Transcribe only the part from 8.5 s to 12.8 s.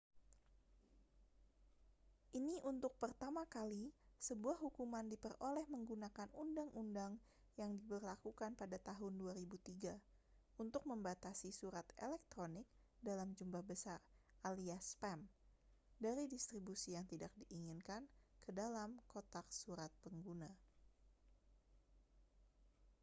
pada tahun 2003 untuk membatasi surat elektronik